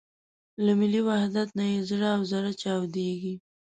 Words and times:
له 0.65 0.71
ملي 0.79 1.01
وحدت 1.09 1.49
نه 1.59 1.65
یې 1.71 1.79
زړه 1.89 2.09
او 2.15 2.21
زره 2.31 2.51
چاودېږي. 2.61 3.33